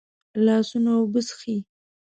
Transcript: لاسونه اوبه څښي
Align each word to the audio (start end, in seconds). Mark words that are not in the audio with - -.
لاسونه 0.45 0.91
اوبه 0.99 1.19
څښي 1.27 1.55